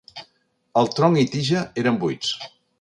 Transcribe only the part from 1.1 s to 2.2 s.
i tija eren